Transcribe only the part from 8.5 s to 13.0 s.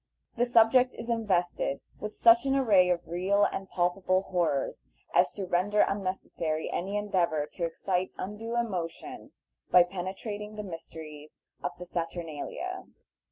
emotion by penetrating the mysteries of the saturnalia.